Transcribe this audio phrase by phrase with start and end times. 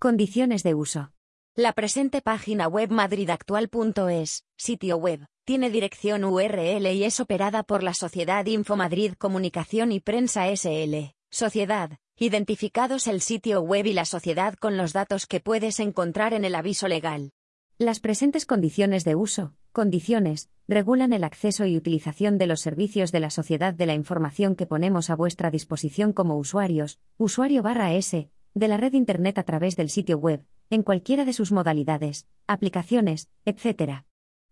[0.00, 1.10] Condiciones de uso.
[1.56, 7.94] La presente página web madridactual.es, sitio web, tiene dirección URL y es operada por la
[7.94, 11.16] Sociedad Infomadrid Comunicación y Prensa SL.
[11.32, 16.44] Sociedad, identificados el sitio web y la sociedad con los datos que puedes encontrar en
[16.44, 17.32] el aviso legal.
[17.76, 23.18] Las presentes condiciones de uso, condiciones, regulan el acceso y utilización de los servicios de
[23.18, 28.30] la sociedad de la información que ponemos a vuestra disposición como usuarios, usuario barra S,
[28.54, 33.28] de la red Internet a través del sitio web, en cualquiera de sus modalidades, aplicaciones,
[33.44, 34.04] etc.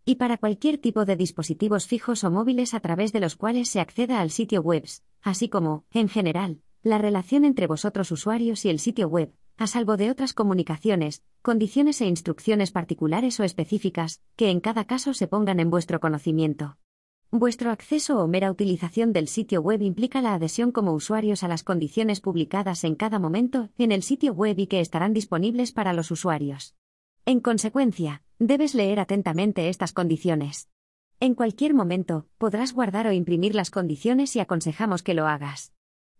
[0.05, 3.81] Y para cualquier tipo de dispositivos fijos o móviles a través de los cuales se
[3.81, 4.85] acceda al sitio web,
[5.23, 9.97] así como, en general, la relación entre vosotros usuarios y el sitio web, a salvo
[9.97, 15.61] de otras comunicaciones, condiciones e instrucciones particulares o específicas, que en cada caso se pongan
[15.61, 16.77] en vuestro conocimiento.
[17.33, 21.65] Vuestro acceso o mera utilización del sitio web implica la adhesión como usuarios a las
[21.65, 26.13] condiciones publicadas en cada momento en el sitio web y que estarán disponibles para los
[26.13, 26.77] usuarios.
[27.25, 30.69] En consecuencia, debes leer atentamente estas condiciones.
[31.19, 35.73] En cualquier momento, podrás guardar o imprimir las condiciones y aconsejamos que lo hagas.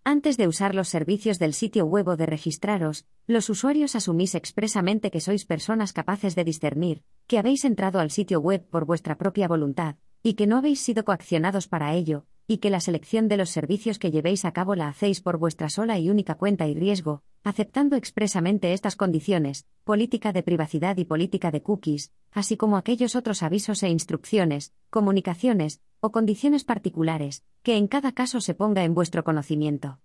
[0.03, 5.13] Antes de usar los servicios del sitio web o de registraros, los usuarios asumís expresamente
[5.13, 9.49] que sois personas capaces de discernir, que habéis entrado al sitio web por vuestra propia
[9.49, 13.49] voluntad, y que no habéis sido coaccionados para ello, y que la selección de los
[13.49, 17.23] servicios que llevéis a cabo la hacéis por vuestra sola y única cuenta y riesgo,
[17.45, 23.45] aceptando expresamente estas condiciones, política de privacidad y política de cookies, así como aquellos otros
[23.45, 29.23] avisos e instrucciones, comunicaciones, o condiciones particulares, que en cada caso se ponga en vuestro
[29.23, 30.01] conocimiento.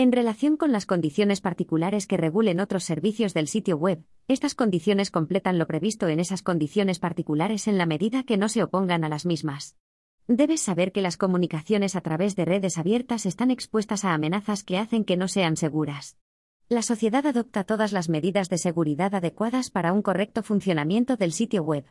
[0.00, 5.10] En relación con las condiciones particulares que regulen otros servicios del sitio web, estas condiciones
[5.10, 9.08] completan lo previsto en esas condiciones particulares en la medida que no se opongan a
[9.08, 9.76] las mismas.
[10.28, 14.78] Debes saber que las comunicaciones a través de redes abiertas están expuestas a amenazas que
[14.78, 16.16] hacen que no sean seguras.
[16.68, 21.64] La sociedad adopta todas las medidas de seguridad adecuadas para un correcto funcionamiento del sitio
[21.64, 21.84] web.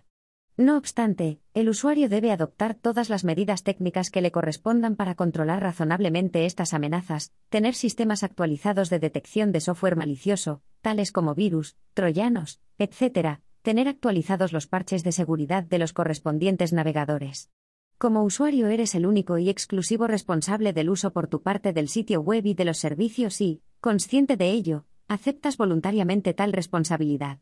[0.57, 5.61] No obstante, el usuario debe adoptar todas las medidas técnicas que le correspondan para controlar
[5.61, 12.59] razonablemente estas amenazas, tener sistemas actualizados de detección de software malicioso, tales como virus, troyanos,
[12.79, 17.51] etc., tener actualizados los parches de seguridad de los correspondientes navegadores.
[17.99, 22.21] Como usuario eres el único y exclusivo responsable del uso por tu parte del sitio
[22.21, 27.39] web y de los servicios y, consciente de ello, aceptas voluntariamente tal responsabilidad.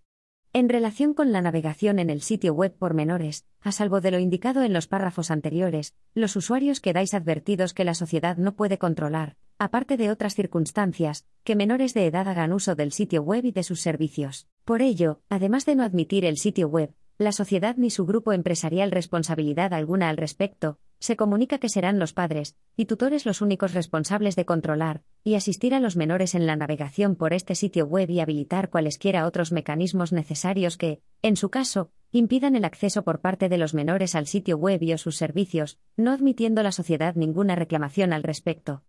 [0.55, 4.19] En relación con la navegación en el sitio web por menores, a salvo de lo
[4.19, 9.35] indicado en los párrafos anteriores, los usuarios quedáis advertidos que la sociedad no puede controlar,
[9.59, 13.63] aparte de otras circunstancias, que menores de edad hagan uso del sitio web y de
[13.63, 14.47] sus servicios.
[14.63, 18.91] Por ello, además de no admitir el sitio web, la sociedad ni su grupo empresarial
[18.91, 24.35] responsabilidad alguna al respecto, se comunica que serán los padres y tutores los únicos responsables
[24.35, 28.19] de controlar y asistir a los menores en la navegación por este sitio web y
[28.19, 33.57] habilitar cualesquiera otros mecanismos necesarios que, en su caso, impidan el acceso por parte de
[33.57, 38.13] los menores al sitio web y o sus servicios, no admitiendo la sociedad ninguna reclamación
[38.13, 38.83] al respecto.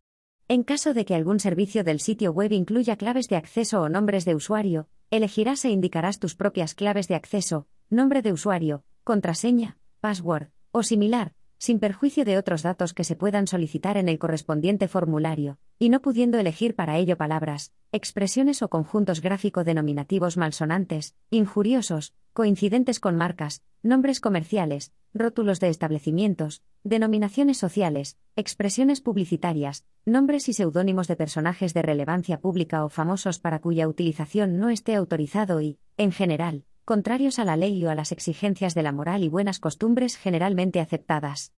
[0.48, 4.24] En caso de que algún servicio del sitio web incluya claves de acceso o nombres
[4.24, 10.50] de usuario, elegirás e indicarás tus propias claves de acceso, nombre de usuario, contraseña, password
[10.70, 15.58] o similar, sin perjuicio de otros datos que se puedan solicitar en el correspondiente formulario,
[15.78, 23.16] y no pudiendo elegir para ello palabras, expresiones o conjuntos gráfico-denominativos malsonantes, injuriosos, coincidentes con
[23.16, 31.72] marcas, nombres comerciales, rótulos de establecimientos, denominaciones sociales, expresiones publicitarias, nombres y seudónimos de personajes
[31.72, 37.40] de relevancia pública o famosos para cuya utilización no esté autorizado y, en general, contrarios
[37.40, 41.52] a la ley o a las exigencias de la moral y buenas costumbres generalmente aceptadas.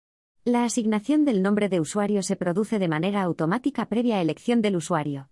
[0.46, 5.30] La asignación del nombre de usuario se produce de manera automática previa elección del usuario.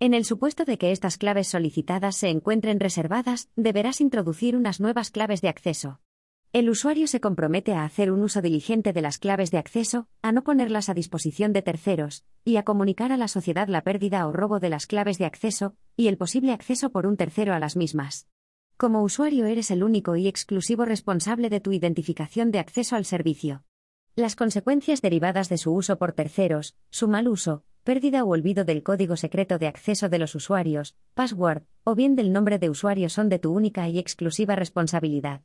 [0.00, 5.10] En el supuesto de que estas claves solicitadas se encuentren reservadas, deberás introducir unas nuevas
[5.10, 6.00] claves de acceso.
[6.54, 10.32] El usuario se compromete a hacer un uso diligente de las claves de acceso, a
[10.32, 14.32] no ponerlas a disposición de terceros, y a comunicar a la sociedad la pérdida o
[14.32, 17.76] robo de las claves de acceso, y el posible acceso por un tercero a las
[17.76, 18.26] mismas.
[18.76, 23.62] Como usuario eres el único y exclusivo responsable de tu identificación de acceso al servicio.
[24.16, 28.82] Las consecuencias derivadas de su uso por terceros, su mal uso, pérdida o olvido del
[28.82, 33.28] código secreto de acceso de los usuarios, password, o bien del nombre de usuario son
[33.28, 35.42] de tu única y exclusiva responsabilidad.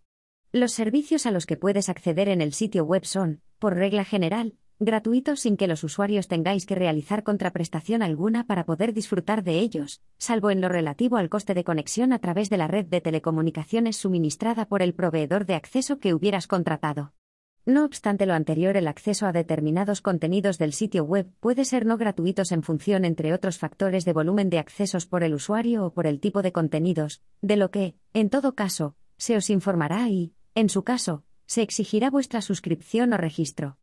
[0.51, 4.55] Los servicios a los que puedes acceder en el sitio web son, por regla general,
[4.79, 10.01] gratuitos sin que los usuarios tengáis que realizar contraprestación alguna para poder disfrutar de ellos,
[10.17, 13.97] salvo en lo relativo al coste de conexión a través de la red de telecomunicaciones
[13.97, 17.13] suministrada por el proveedor de acceso que hubieras contratado.
[17.65, 21.97] No obstante lo anterior, el acceso a determinados contenidos del sitio web puede ser no
[21.97, 26.07] gratuitos en función, entre otros factores, de volumen de accesos por el usuario o por
[26.07, 30.69] el tipo de contenidos, de lo que, en todo caso, se os informará y, en
[30.69, 33.77] su caso, se exigirá vuestra suscripción o registro.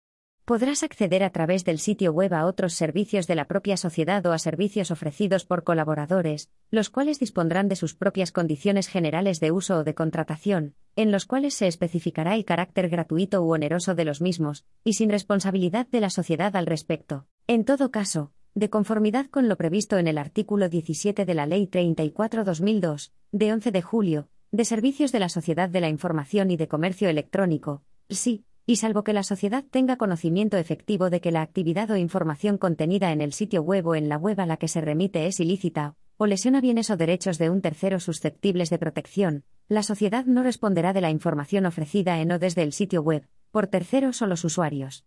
[0.46, 4.32] Podrás acceder a través del sitio web a otros servicios de la propia sociedad o
[4.32, 9.78] a servicios ofrecidos por colaboradores, los cuales dispondrán de sus propias condiciones generales de uso
[9.78, 14.20] o de contratación, en los cuales se especificará el carácter gratuito u oneroso de los
[14.20, 17.26] mismos, y sin responsabilidad de la sociedad al respecto.
[17.48, 21.66] En todo caso, de conformidad con lo previsto en el artículo 17 de la Ley
[21.66, 26.68] 34-2002, de 11 de julio, de Servicios de la Sociedad de la Información y de
[26.68, 31.88] Comercio Electrónico, sí, y salvo que la sociedad tenga conocimiento efectivo de que la actividad
[31.92, 34.80] o información contenida en el sitio web o en la web a la que se
[34.80, 39.84] remite es ilícita, o lesiona bienes o derechos de un tercero susceptibles de protección, la
[39.84, 44.20] sociedad no responderá de la información ofrecida en o desde el sitio web, por terceros
[44.20, 45.04] o los usuarios.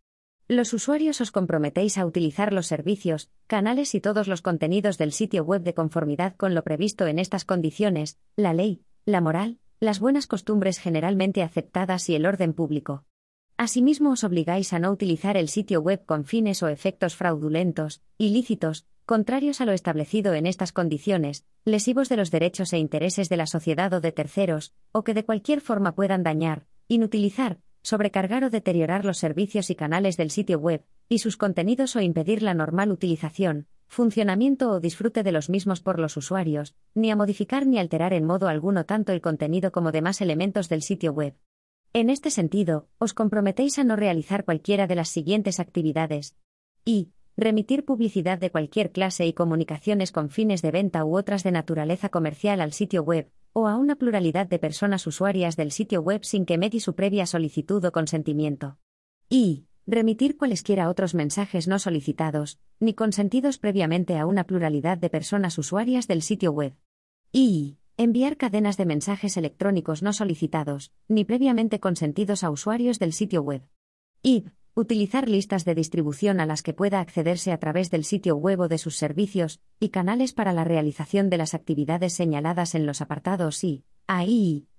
[0.48, 5.44] Los usuarios os comprometéis a utilizar los servicios, canales y todos los contenidos del sitio
[5.44, 10.28] web de conformidad con lo previsto en estas condiciones, la ley, la moral, las buenas
[10.28, 13.06] costumbres generalmente aceptadas y el orden público.
[13.60, 18.86] Asimismo, os obligáis a no utilizar el sitio web con fines o efectos fraudulentos, ilícitos,
[19.06, 23.48] contrarios a lo establecido en estas condiciones, lesivos de los derechos e intereses de la
[23.48, 29.04] sociedad o de terceros, o que de cualquier forma puedan dañar, inutilizar, sobrecargar o deteriorar
[29.04, 33.68] los servicios y canales del sitio web, y sus contenidos o impedir la normal utilización,
[33.90, 38.24] funcionamiento o disfrute de los mismos por los usuarios, ni a modificar ni alterar en
[38.24, 41.36] modo alguno tanto el contenido como demás elementos del sitio web.
[41.92, 46.36] En este sentido, os comprometéis a no realizar cualquiera de las siguientes actividades.
[46.86, 51.52] Y, remitir publicidad de cualquier clase y comunicaciones con fines de venta u otras de
[51.52, 56.24] naturaleza comercial al sitio web, o a una pluralidad de personas usuarias del sitio web
[56.24, 58.78] sin que medie su previa solicitud o consentimiento.
[59.28, 65.58] Y, remitir cualesquiera otros mensajes no solicitados, ni consentidos previamente a una pluralidad de personas
[65.58, 66.76] usuarias del sitio web.
[67.32, 73.42] Y, Enviar cadenas de mensajes electrónicos no solicitados, ni previamente consentidos a usuarios del sitio
[73.42, 73.68] web.
[74.24, 78.62] Y Utilizar listas de distribución a las que pueda accederse a través del sitio web
[78.62, 83.02] o de sus servicios, y canales para la realización de las actividades señaladas en los
[83.02, 83.84] apartados y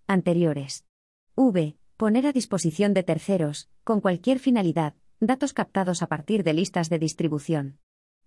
[0.06, 0.87] anteriores.
[1.34, 1.76] V.
[1.99, 6.99] Poner a disposición de terceros, con cualquier finalidad, datos captados a partir de listas de
[6.99, 7.78] distribución.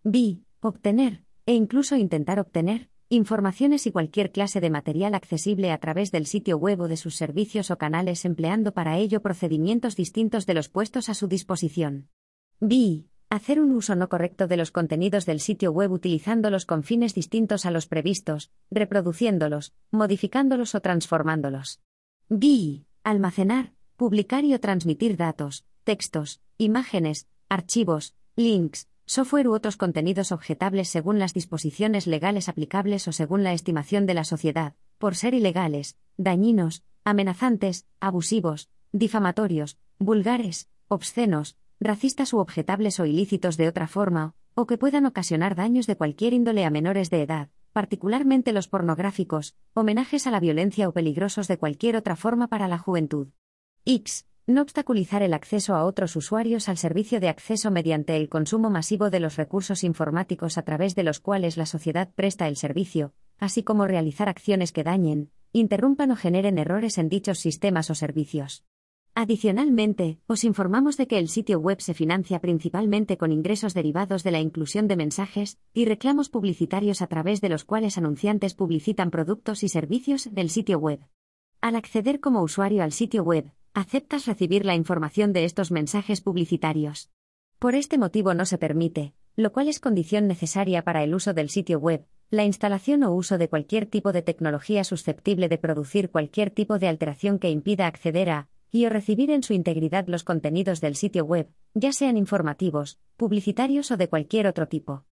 [0.03, 0.41] B.
[0.59, 6.25] Obtener, e incluso intentar obtener, informaciones y cualquier clase de material accesible a través del
[6.25, 10.69] sitio web o de sus servicios o canales empleando para ello procedimientos distintos de los
[10.69, 12.10] puestos a su disposición.
[12.60, 13.06] B.
[13.30, 17.65] Hacer un uso no correcto de los contenidos del sitio web utilizándolos con fines distintos
[17.65, 21.81] a los previstos, reproduciéndolos, modificándolos o transformándolos.
[22.30, 22.86] B.
[23.04, 30.89] Almacenar, publicar y o transmitir datos, textos, imágenes, archivos, links, software u otros contenidos objetables
[30.89, 35.97] según las disposiciones legales aplicables o según la estimación de la sociedad, por ser ilegales,
[36.17, 44.65] dañinos, amenazantes, abusivos, difamatorios, vulgares, obscenos, racistas u objetables o ilícitos de otra forma, o
[44.67, 50.27] que puedan ocasionar daños de cualquier índole a menores de edad, particularmente los pornográficos, homenajes
[50.27, 53.29] a la violencia o peligrosos de cualquier otra forma para la juventud.
[53.85, 54.27] X.
[54.45, 59.09] No obstaculizar el acceso a otros usuarios al servicio de acceso mediante el consumo masivo
[59.09, 63.63] de los recursos informáticos a través de los cuales la sociedad presta el servicio, así
[63.63, 68.65] como realizar acciones que dañen, interrumpan o generen errores en dichos sistemas o servicios.
[69.15, 74.31] Adicionalmente, os informamos de que el sitio web se financia principalmente con ingresos derivados de
[74.31, 79.63] la inclusión de mensajes y reclamos publicitarios a través de los cuales anunciantes publicitan productos
[79.63, 81.00] y servicios del sitio web.
[81.62, 87.10] Al acceder como usuario al sitio web, aceptas recibir la información de estos mensajes publicitarios.
[87.58, 91.50] Por este motivo no se permite, lo cual es condición necesaria para el uso del
[91.50, 96.51] sitio web, la instalación o uso de cualquier tipo de tecnología susceptible de producir cualquier
[96.51, 100.82] tipo de alteración que impida acceder a y o recibir en su integridad los contenidos
[100.82, 105.06] del sitio web, ya sean informativos, publicitarios o de cualquier otro tipo.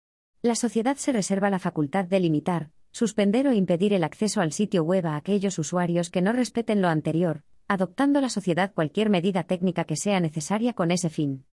[0.42, 4.84] La sociedad se reserva la facultad de limitar, suspender o impedir el acceso al sitio
[4.84, 9.84] web a aquellos usuarios que no respeten lo anterior, adoptando la sociedad cualquier medida técnica
[9.84, 11.44] que sea necesaria con ese fin.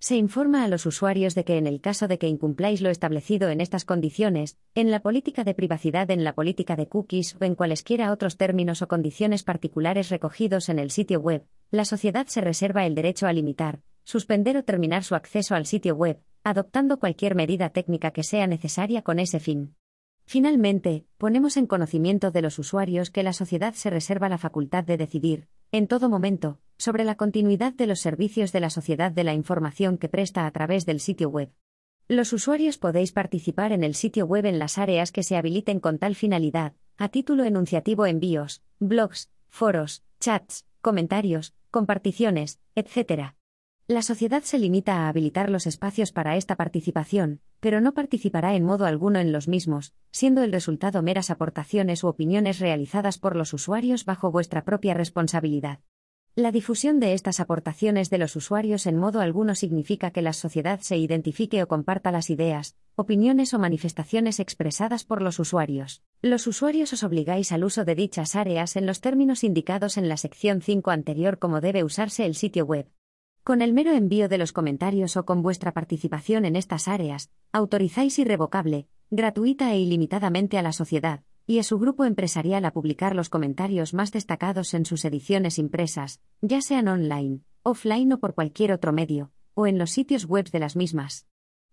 [0.00, 3.50] Se informa a los usuarios de que en el caso de que incumpláis lo establecido
[3.50, 7.54] en estas condiciones, en la política de privacidad, en la política de cookies o en
[7.54, 12.84] cualesquiera otros términos o condiciones particulares recogidos en el sitio web, la sociedad se reserva
[12.84, 17.68] el derecho a limitar, suspender o terminar su acceso al sitio web, adoptando cualquier medida
[17.68, 19.76] técnica que sea necesaria con ese fin.
[20.24, 24.96] Finalmente, ponemos en conocimiento de los usuarios que la sociedad se reserva la facultad de
[24.96, 29.34] decidir, en todo momento, sobre la continuidad de los servicios de la sociedad de la
[29.34, 31.52] información que presta a través del sitio web.
[32.08, 35.98] Los usuarios podéis participar en el sitio web en las áreas que se habiliten con
[35.98, 43.34] tal finalidad, a título enunciativo envíos, blogs, foros, chats, comentarios, comparticiones, etc.
[43.90, 48.64] La sociedad se limita a habilitar los espacios para esta participación, pero no participará en
[48.64, 53.52] modo alguno en los mismos, siendo el resultado meras aportaciones u opiniones realizadas por los
[53.52, 55.80] usuarios bajo vuestra propia responsabilidad.
[56.36, 60.78] La difusión de estas aportaciones de los usuarios en modo alguno significa que la sociedad
[60.78, 66.04] se identifique o comparta las ideas, opiniones o manifestaciones expresadas por los usuarios.
[66.22, 70.16] Los usuarios os obligáis al uso de dichas áreas en los términos indicados en la
[70.16, 72.86] sección 5 anterior como debe usarse el sitio web.
[73.42, 78.18] Con el mero envío de los comentarios o con vuestra participación en estas áreas, autorizáis
[78.18, 83.30] irrevocable, gratuita e ilimitadamente a la sociedad, y a su grupo empresarial a publicar los
[83.30, 88.92] comentarios más destacados en sus ediciones impresas, ya sean online, offline o por cualquier otro
[88.92, 91.26] medio, o en los sitios web de las mismas.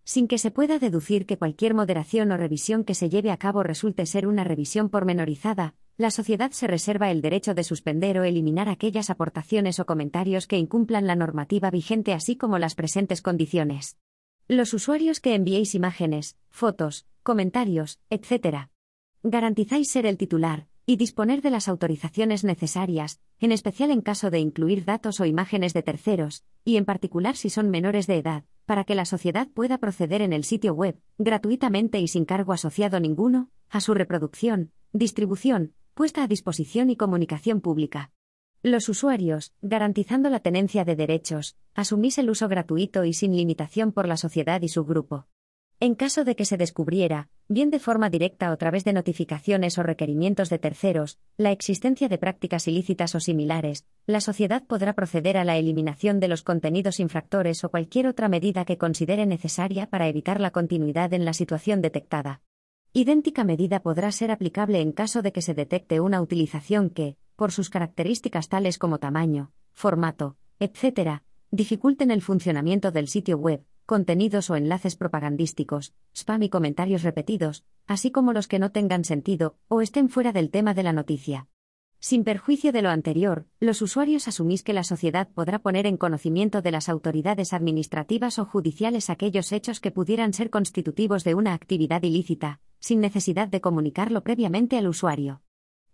[0.06, 3.62] Sin que se pueda deducir que cualquier moderación o revisión que se lleve a cabo
[3.62, 8.70] resulte ser una revisión pormenorizada, la sociedad se reserva el derecho de suspender o eliminar
[8.70, 13.98] aquellas aportaciones o comentarios que incumplan la normativa vigente así como las presentes condiciones.
[14.48, 18.70] Los usuarios que enviéis imágenes, fotos, comentarios, etc
[19.24, 24.40] garantizáis ser el titular y disponer de las autorizaciones necesarias, en especial en caso de
[24.40, 28.86] incluir datos o imágenes de terceros, y en particular si son menores de edad, para
[28.86, 33.50] que la sociedad pueda proceder en el sitio web, gratuitamente y sin cargo asociado ninguno,
[33.70, 38.12] a su reproducción, distribución, puesta a disposición y comunicación pública.
[38.62, 44.08] Los usuarios, garantizando la tenencia de derechos, asumís el uso gratuito y sin limitación por
[44.08, 45.26] la sociedad y su grupo.
[45.80, 49.80] En caso de que se descubriera, bien de forma directa o a través de notificaciones
[49.80, 55.36] o requerimientos de terceros, la existencia de prácticas ilícitas o similares, la sociedad podrá proceder
[55.36, 60.08] a la eliminación de los contenidos infractores o cualquier otra medida que considere necesaria para
[60.08, 62.42] evitar la continuidad en la situación detectada.
[62.98, 67.52] Idéntica medida podrá ser aplicable en caso de que se detecte una utilización que, por
[67.52, 74.56] sus características tales como tamaño, formato, etc., dificulten el funcionamiento del sitio web, contenidos o
[74.56, 80.10] enlaces propagandísticos, spam y comentarios repetidos, así como los que no tengan sentido o estén
[80.10, 81.48] fuera del tema de la noticia.
[82.00, 86.64] Sin perjuicio de lo anterior, los usuarios asumís que la sociedad podrá poner en conocimiento
[86.64, 92.02] de las autoridades administrativas o judiciales aquellos hechos que pudieran ser constitutivos de una actividad
[92.02, 95.42] ilícita, sin necesidad de comunicarlo previamente al usuario.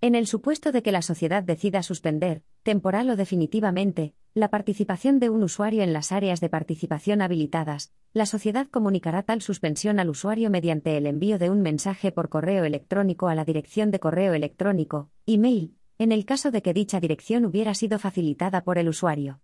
[0.01, 5.29] En el supuesto de que la sociedad decida suspender, temporal o definitivamente, la participación de
[5.29, 10.49] un usuario en las áreas de participación habilitadas, la sociedad comunicará tal suspensión al usuario
[10.49, 15.09] mediante el envío de un mensaje por correo electrónico a la dirección de correo electrónico,
[15.25, 19.39] email, en el caso de que dicha dirección hubiera sido facilitada por el usuario.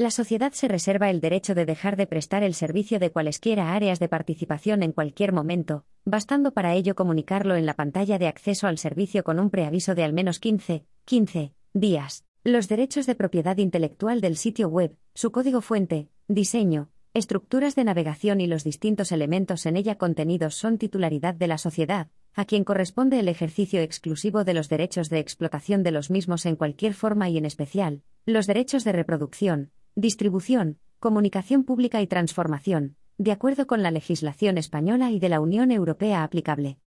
[0.00, 3.98] La sociedad se reserva el derecho de dejar de prestar el servicio de cualesquiera áreas
[3.98, 8.78] de participación en cualquier momento, bastando para ello comunicarlo en la pantalla de acceso al
[8.78, 12.24] servicio con un preaviso de al menos 15, 15 días.
[12.44, 18.40] Los derechos de propiedad intelectual del sitio web, su código fuente, diseño, estructuras de navegación
[18.40, 23.18] y los distintos elementos en ella contenidos son titularidad de la sociedad, a quien corresponde
[23.18, 27.36] el ejercicio exclusivo de los derechos de explotación de los mismos en cualquier forma y
[27.36, 33.90] en especial, los derechos de reproducción, distribución, comunicación pública y transformación, de acuerdo con la
[33.90, 36.78] legislación española y de la Unión Europea aplicable.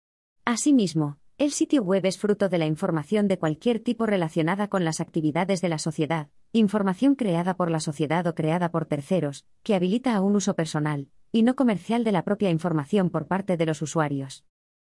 [0.46, 5.02] Asimismo, el sitio web es fruto de la información de cualquier tipo relacionada con las
[5.02, 10.16] actividades de la sociedad, información creada por la sociedad o creada por terceros, que habilita
[10.16, 13.82] a un uso personal, y no comercial de la propia información por parte de los
[13.82, 14.46] usuarios.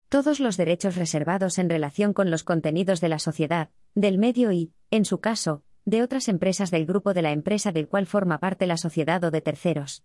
[0.09, 4.71] Todos los derechos reservados en relación con los contenidos de la sociedad, del medio y,
[4.89, 8.65] en su caso, de otras empresas del grupo de la empresa del cual forma parte
[8.65, 10.03] la sociedad o de terceros.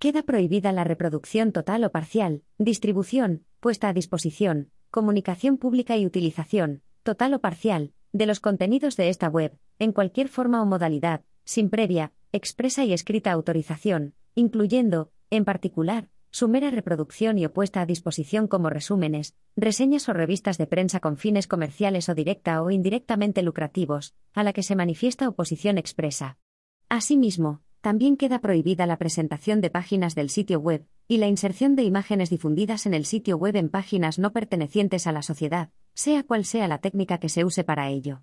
[0.00, 6.82] Queda prohibida la reproducción total o parcial, distribución, puesta a disposición, comunicación pública y utilización,
[7.04, 11.70] total o parcial, de los contenidos de esta web, en cualquier forma o modalidad, sin
[11.70, 18.46] previa, expresa y escrita autorización, incluyendo, en particular, su mera reproducción y opuesta a disposición
[18.46, 24.14] como resúmenes, reseñas o revistas de prensa con fines comerciales o directa o indirectamente lucrativos,
[24.32, 26.38] a la que se manifiesta oposición expresa.
[26.88, 31.82] Asimismo, también queda prohibida la presentación de páginas del sitio web, y la inserción de
[31.82, 36.44] imágenes difundidas en el sitio web en páginas no pertenecientes a la sociedad, sea cual
[36.44, 38.22] sea la técnica que se use para ello.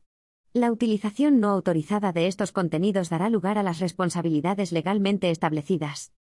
[0.53, 6.13] La utilización no autorizada de estos contenidos dará lugar a las responsabilidades legalmente establecidas.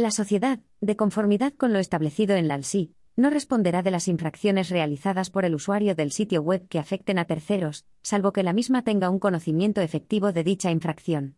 [0.00, 4.70] La sociedad, de conformidad con lo establecido en la ALSI, no responderá de las infracciones
[4.70, 8.82] realizadas por el usuario del sitio web que afecten a terceros, salvo que la misma
[8.82, 11.36] tenga un conocimiento efectivo de dicha infracción.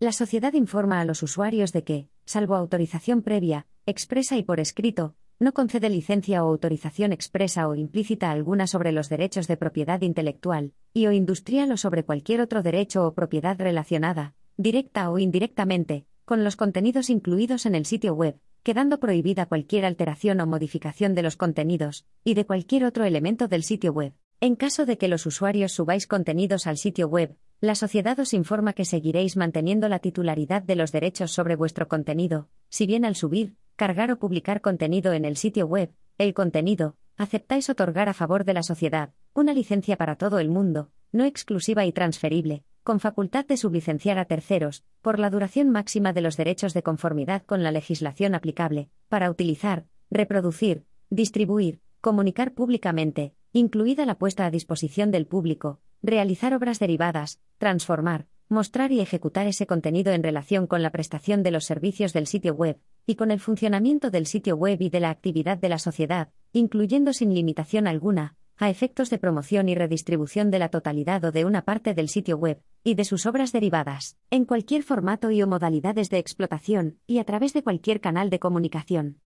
[0.00, 5.14] La sociedad informa a los usuarios de que, salvo autorización previa, expresa y por escrito,
[5.38, 10.72] no concede licencia o autorización expresa o implícita alguna sobre los derechos de propiedad intelectual,
[10.92, 16.44] y o industrial o sobre cualquier otro derecho o propiedad relacionada, directa o indirectamente, con
[16.44, 21.36] los contenidos incluidos en el sitio web, quedando prohibida cualquier alteración o modificación de los
[21.36, 24.12] contenidos, y de cualquier otro elemento del sitio web.
[24.40, 28.72] En caso de que los usuarios subáis contenidos al sitio web, la sociedad os informa
[28.72, 33.54] que seguiréis manteniendo la titularidad de los derechos sobre vuestro contenido, si bien al subir,
[33.76, 38.54] cargar o publicar contenido en el sitio web, el contenido, aceptáis otorgar a favor de
[38.54, 43.56] la sociedad, una licencia para todo el mundo, no exclusiva y transferible, con facultad de
[43.56, 48.34] sublicenciar a terceros, por la duración máxima de los derechos de conformidad con la legislación
[48.34, 56.54] aplicable, para utilizar, reproducir, distribuir, comunicar públicamente, incluida la puesta a disposición del público, realizar
[56.54, 61.64] obras derivadas, transformar, mostrar y ejecutar ese contenido en relación con la prestación de los
[61.64, 65.58] servicios del sitio web, y con el funcionamiento del sitio web y de la actividad
[65.58, 70.68] de la sociedad, incluyendo sin limitación alguna, a efectos de promoción y redistribución de la
[70.68, 74.82] totalidad o de una parte del sitio web, y de sus obras derivadas, en cualquier
[74.82, 79.20] formato y o modalidades de explotación, y a través de cualquier canal de comunicación.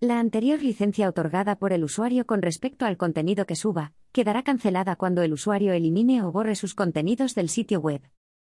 [0.00, 4.96] La anterior licencia otorgada por el usuario con respecto al contenido que suba, quedará cancelada
[4.96, 8.00] cuando el usuario elimine o borre sus contenidos del sitio web.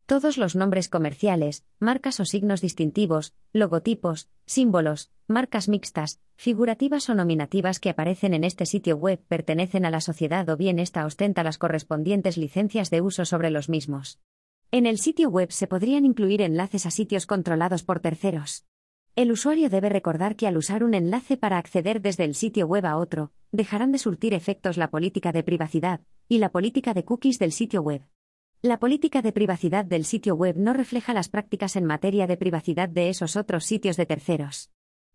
[0.07, 7.79] Todos los nombres comerciales, marcas o signos distintivos, logotipos, símbolos, marcas mixtas, figurativas o nominativas
[7.79, 11.57] que aparecen en este sitio web pertenecen a la sociedad o bien ésta ostenta las
[11.57, 14.19] correspondientes licencias de uso sobre los mismos.
[14.73, 18.67] En el sitio web se podrían incluir enlaces a sitios controlados por terceros.
[19.15, 22.87] El usuario debe recordar que al usar un enlace para acceder desde el sitio web
[22.87, 27.39] a otro, dejarán de surtir efectos la política de privacidad y la política de cookies
[27.39, 28.03] del sitio web.
[28.65, 32.89] La política de privacidad del sitio web no refleja las prácticas en materia de privacidad
[32.89, 34.71] de esos otros sitios de terceros.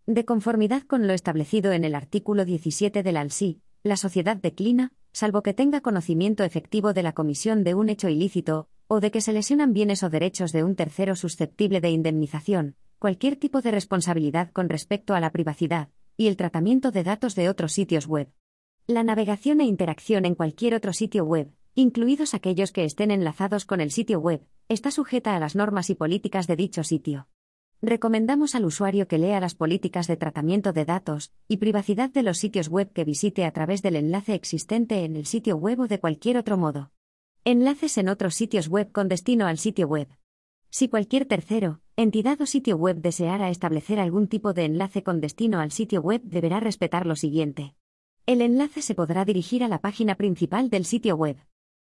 [0.06, 5.44] De conformidad con lo establecido en el artículo 17 del ALSI, la sociedad declina, salvo
[5.44, 9.32] que tenga conocimiento efectivo de la comisión de un hecho ilícito, o de que se
[9.32, 14.68] lesionan bienes o derechos de un tercero susceptible de indemnización, cualquier tipo de responsabilidad con
[14.68, 18.30] respecto a la privacidad y el tratamiento de datos de otros sitios web.
[18.88, 23.82] La navegación e interacción en cualquier otro sitio web, incluidos aquellos que estén enlazados con
[23.82, 27.28] el sitio web, está sujeta a las normas y políticas de dicho sitio.
[27.84, 32.40] Recomendamos al usuario que lea las políticas de tratamiento de datos y privacidad de los
[32.40, 36.00] sitios web que visite a través del enlace existente en el sitio web o de
[36.00, 36.90] cualquier otro modo.
[37.46, 40.08] Enlaces en otros sitios web con destino al sitio web.
[40.72, 45.60] Si cualquier tercero, entidad o sitio web deseara establecer algún tipo de enlace con destino
[45.60, 47.76] al sitio web, deberá respetar lo siguiente.
[48.26, 51.38] El enlace se podrá dirigir a la página principal del sitio web.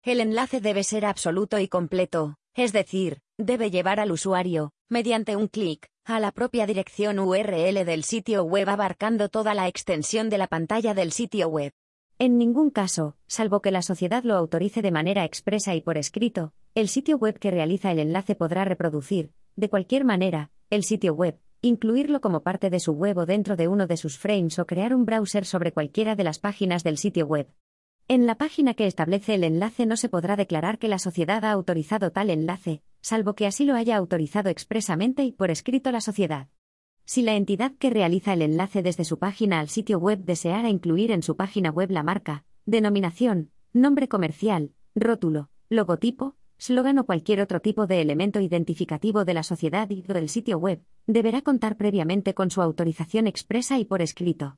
[0.10, 5.48] El enlace debe ser absoluto y completo, es decir, debe llevar al usuario, mediante un
[5.48, 10.48] clic, a la propia dirección URL del sitio web abarcando toda la extensión de la
[10.48, 11.74] pantalla del sitio web.
[12.18, 16.54] En ningún caso, salvo que la sociedad lo autorice de manera expresa y por escrito,
[16.74, 21.38] el sitio web que realiza el enlace podrá reproducir, de cualquier manera, el sitio web,
[21.62, 24.96] incluirlo como parte de su web o dentro de uno de sus frames o crear
[24.96, 27.48] un browser sobre cualquiera de las páginas del sitio web.
[28.12, 31.52] En la página que establece el enlace no se podrá declarar que la sociedad ha
[31.52, 36.48] autorizado tal enlace, salvo que así lo haya autorizado expresamente y por escrito la sociedad.
[37.06, 41.12] Si la entidad que realiza el enlace desde su página al sitio web deseara incluir
[41.12, 47.60] en su página web la marca, denominación, nombre comercial, rótulo, logotipo, slogan o cualquier otro
[47.60, 52.50] tipo de elemento identificativo de la sociedad y del sitio web, deberá contar previamente con
[52.50, 54.58] su autorización expresa y por escrito.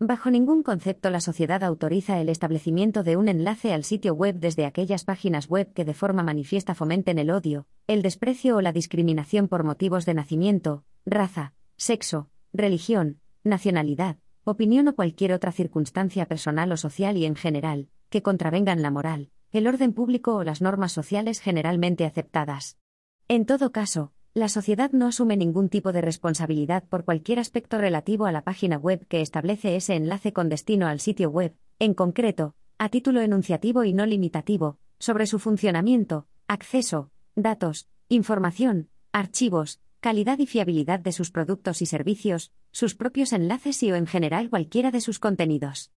[0.00, 4.64] Bajo ningún concepto la sociedad autoriza el establecimiento de un enlace al sitio web desde
[4.64, 9.48] aquellas páginas web que de forma manifiesta fomenten el odio, el desprecio o la discriminación
[9.48, 16.76] por motivos de nacimiento, raza, sexo, religión, nacionalidad, opinión o cualquier otra circunstancia personal o
[16.76, 21.40] social y en general, que contravengan la moral, el orden público o las normas sociales
[21.40, 22.78] generalmente aceptadas.
[23.26, 28.26] En todo caso, la sociedad no asume ningún tipo de responsabilidad por cualquier aspecto relativo
[28.26, 32.54] a la página web que establece ese enlace con destino al sitio web, en concreto,
[32.78, 40.46] a título enunciativo y no limitativo, sobre su funcionamiento, acceso, datos, información, archivos, calidad y
[40.46, 45.00] fiabilidad de sus productos y servicios, sus propios enlaces y o en general cualquiera de
[45.00, 45.90] sus contenidos.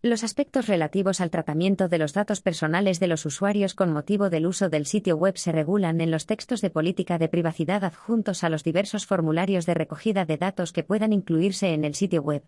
[0.00, 4.46] Los aspectos relativos al tratamiento de los datos personales de los usuarios con motivo del
[4.46, 8.48] uso del sitio web se regulan en los textos de política de privacidad adjuntos a
[8.48, 12.44] los diversos formularios de recogida de datos que puedan incluirse en el sitio web.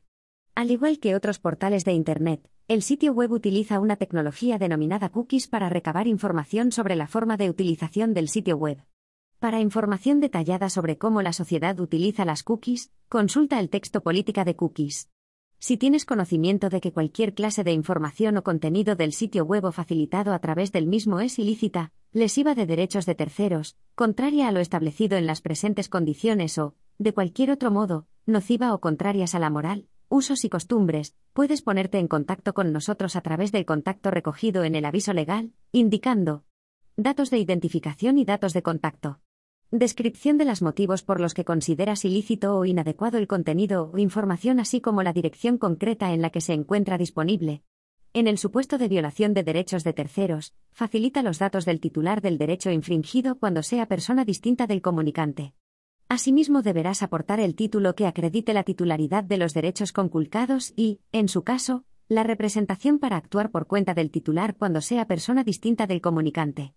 [0.54, 5.48] Al igual que otros portales de Internet, el sitio web utiliza una tecnología denominada cookies
[5.48, 8.84] para recabar información sobre la forma de utilización del sitio web.
[9.40, 14.54] Para información detallada sobre cómo la sociedad utiliza las cookies, consulta el texto Política de
[14.54, 15.10] Cookies.
[15.62, 20.32] Si tienes conocimiento de que cualquier clase de información o contenido del sitio web facilitado
[20.32, 25.18] a través del mismo es ilícita, lesiva de derechos de terceros, contraria a lo establecido
[25.18, 29.86] en las presentes condiciones o, de cualquier otro modo, nociva o contrarias a la moral,
[30.08, 34.74] usos y costumbres, puedes ponerte en contacto con nosotros a través del contacto recogido en
[34.74, 36.44] el aviso legal, indicando
[36.96, 39.20] datos de identificación y datos de contacto.
[39.72, 44.58] Descripción de los motivos por los que consideras ilícito o inadecuado el contenido o información
[44.58, 47.62] así como la dirección concreta en la que se encuentra disponible.
[48.12, 52.36] En el supuesto de violación de derechos de terceros, facilita los datos del titular del
[52.36, 55.54] derecho infringido cuando sea persona distinta del comunicante.
[56.08, 61.28] Asimismo deberás aportar el título que acredite la titularidad de los derechos conculcados y, en
[61.28, 66.00] su caso, la representación para actuar por cuenta del titular cuando sea persona distinta del
[66.00, 66.74] comunicante.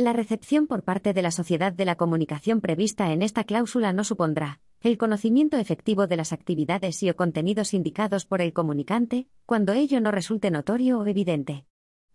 [0.00, 4.02] La recepción por parte de la sociedad de la comunicación prevista en esta cláusula no
[4.02, 9.74] supondrá el conocimiento efectivo de las actividades y o contenidos indicados por el comunicante, cuando
[9.74, 11.66] ello no resulte notorio o evidente.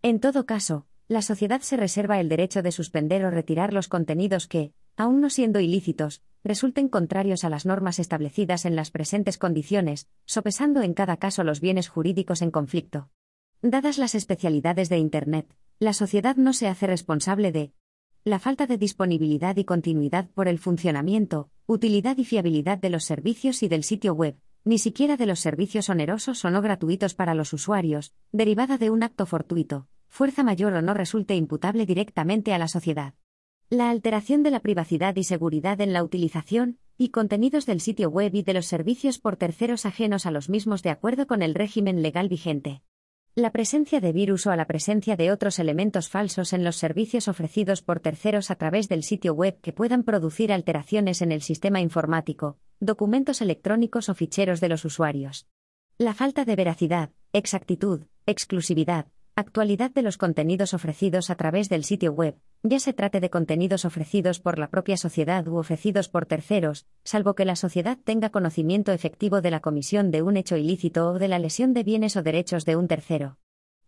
[0.02, 4.48] En todo caso, la sociedad se reserva el derecho de suspender o retirar los contenidos
[4.48, 10.08] que, aun no siendo ilícitos, resulten contrarios a las normas establecidas en las presentes condiciones,
[10.26, 13.12] sopesando en cada caso los bienes jurídicos en conflicto.
[13.62, 17.74] Dadas las especialidades de Internet, la sociedad no se hace responsable de
[18.24, 23.62] la falta de disponibilidad y continuidad por el funcionamiento, utilidad y fiabilidad de los servicios
[23.62, 27.52] y del sitio web, ni siquiera de los servicios onerosos o no gratuitos para los
[27.52, 32.70] usuarios, derivada de un acto fortuito, fuerza mayor o no resulte imputable directamente a la
[32.70, 33.14] sociedad.
[33.70, 38.34] La alteración de la privacidad y seguridad en la utilización y contenidos del sitio web
[38.34, 42.02] y de los servicios por terceros ajenos a los mismos de acuerdo con el régimen
[42.02, 42.82] legal vigente.
[43.38, 47.28] La presencia de virus o a la presencia de otros elementos falsos en los servicios
[47.28, 51.82] ofrecidos por terceros a través del sitio web que puedan producir alteraciones en el sistema
[51.82, 55.48] informático, documentos electrónicos o ficheros de los usuarios.
[55.98, 62.14] La falta de veracidad, exactitud, exclusividad, actualidad de los contenidos ofrecidos a través del sitio
[62.14, 66.86] web, ya se trate de contenidos ofrecidos por la propia sociedad u ofrecidos por terceros,
[67.04, 71.20] salvo que la sociedad tenga conocimiento efectivo de la comisión de un hecho ilícito o
[71.20, 73.38] de la lesión de bienes o derechos de un tercero.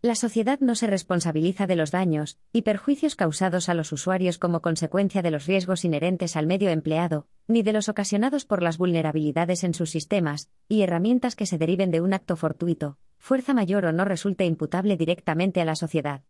[0.01, 4.61] La sociedad no se responsabiliza de los daños y perjuicios causados a los usuarios como
[4.61, 9.63] consecuencia de los riesgos inherentes al medio empleado, ni de los ocasionados por las vulnerabilidades
[9.63, 13.91] en sus sistemas y herramientas que se deriven de un acto fortuito, fuerza mayor o
[13.91, 16.23] no resulte imputable directamente a la sociedad.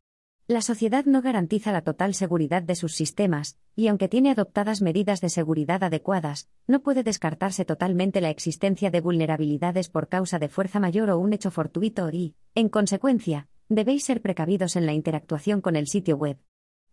[0.50, 5.19] La sociedad no garantiza la total seguridad de sus sistemas, y aunque tiene adoptadas medidas
[5.19, 10.80] de seguridad adecuadas, no puede descartarse totalmente la existencia de vulnerabilidades por causa de fuerza
[10.80, 15.76] mayor o un hecho fortuito y, en consecuencia, debéis ser precavidos en la interactuación con
[15.76, 16.38] el sitio web.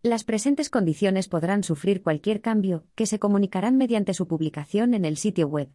[0.03, 5.17] Las presentes condiciones podrán sufrir cualquier cambio, que se comunicarán mediante su publicación en el
[5.17, 5.71] sitio web.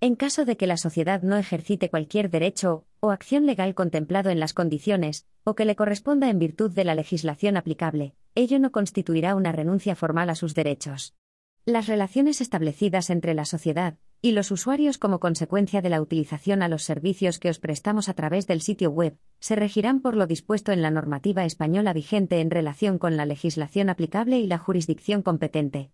[0.00, 4.38] En caso de que la sociedad no ejercite cualquier derecho o acción legal contemplado en
[4.38, 9.34] las condiciones, o que le corresponda en virtud de la legislación aplicable, ello no constituirá
[9.34, 11.14] una renuncia formal a sus derechos.
[11.64, 16.68] Las relaciones establecidas entre la sociedad y los usuarios como consecuencia de la utilización a
[16.68, 20.72] los servicios que os prestamos a través del sitio web se regirán por lo dispuesto
[20.72, 25.90] en la normativa española vigente en relación con la legislación aplicable y la jurisdicción competente.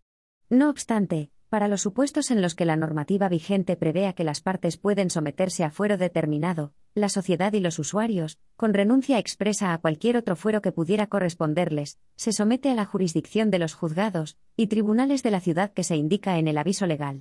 [0.51, 4.79] No obstante, para los supuestos en los que la normativa vigente prevea que las partes
[4.79, 10.17] pueden someterse a fuero determinado, la sociedad y los usuarios, con renuncia expresa a cualquier
[10.17, 15.23] otro fuero que pudiera corresponderles, se somete a la jurisdicción de los juzgados y tribunales
[15.23, 17.21] de la ciudad que se indica en el aviso legal.